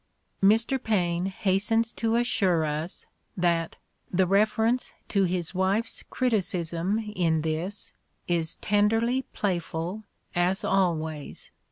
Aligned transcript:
Mr. 0.41 0.83
Paine 0.83 1.27
hastens 1.27 1.91
to 1.93 2.15
assure 2.15 2.65
us 2.65 3.05
that 3.37 3.75
"the 4.11 4.25
reference 4.25 4.93
to 5.09 5.25
his 5.25 5.53
wife's 5.53 6.01
criticism 6.09 6.97
in 7.15 7.43
this 7.43 7.93
is 8.27 8.55
tenderly 8.55 9.21
playful, 9.31 10.03
as 10.33 10.63
always." 10.63 11.51